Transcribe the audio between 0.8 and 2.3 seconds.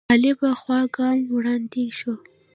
ګام وړاندې شو